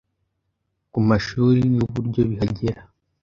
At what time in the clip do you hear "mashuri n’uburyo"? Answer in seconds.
1.09-2.21